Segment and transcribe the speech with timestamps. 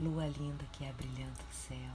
[0.00, 1.94] lua linda que abrilhanta o céu,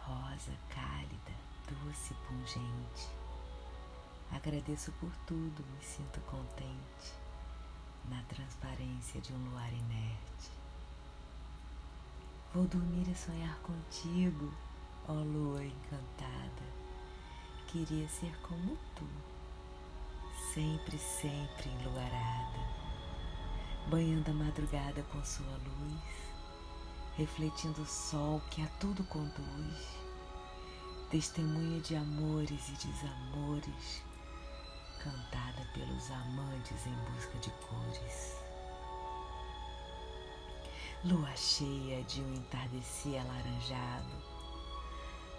[0.00, 1.32] rosa, cálida,
[1.68, 3.08] doce pungente.
[4.32, 7.14] Agradeço por tudo, me sinto contente
[8.10, 10.50] na transparência de um luar inerte.
[12.52, 14.52] Vou dormir e sonhar contigo,
[15.06, 16.66] ó lua encantada.
[17.68, 19.06] Queria ser como tu,
[20.52, 22.58] sempre, sempre enluarada,
[23.88, 26.26] banhando a madrugada com sua luz
[27.16, 29.98] refletindo o sol que a tudo conduz,
[31.10, 34.02] testemunha de amores e desamores,
[35.02, 38.36] cantada pelos amantes em busca de cores.
[41.04, 44.12] Lua cheia de um entardecer alaranjado,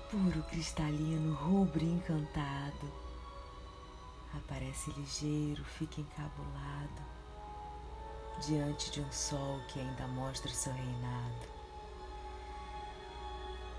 [0.10, 2.92] puro cristalino, rubro encantado,
[4.34, 7.06] aparece ligeiro, fica encabulado,
[8.48, 11.57] diante de um sol que ainda mostra seu reinado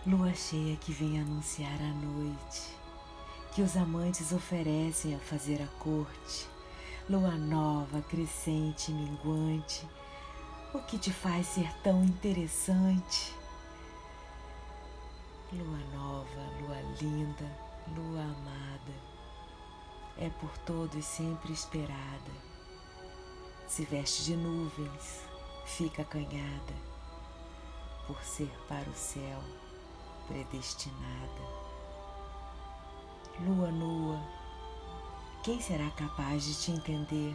[0.08, 2.74] Lua cheia que vem anunciar a noite,
[3.52, 6.48] que os amantes oferecem a fazer a corte.
[7.10, 9.86] Lua nova, crescente, minguante,
[10.72, 13.34] o que te faz ser tão interessante?
[15.52, 17.58] Lua nova, lua linda,
[17.94, 18.94] lua amada,
[20.16, 22.32] é por todos sempre esperada.
[23.66, 25.20] Se veste de nuvens,
[25.66, 26.74] fica acanhada,
[28.06, 29.67] por ser para o céu
[30.28, 31.58] predestinada.
[33.40, 34.20] Lua nua,
[35.42, 37.34] quem será capaz de te entender?